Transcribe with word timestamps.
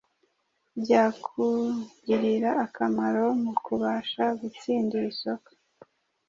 byakugirira 0.81 2.49
akamaro 2.65 3.23
mu 3.41 3.51
kubasha 3.63 4.23
gutsindira 4.39 5.05
isoko 5.13 5.49